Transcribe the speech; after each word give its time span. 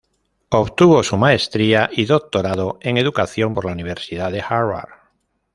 Obtuvo 0.49 1.03
su 1.03 1.15
maestría 1.15 1.87
y 1.93 2.05
doctorado 2.05 2.79
en 2.81 2.97
educación, 2.97 3.53
por 3.53 3.65
la 3.65 3.73
Universidad 3.73 4.31
de 4.31 4.41
Harvard. 4.41 4.89